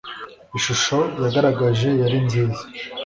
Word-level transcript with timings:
ishusho 0.57 0.97
yagaragaje 1.23 1.89
yari 2.01 2.17
nziza 2.25 2.63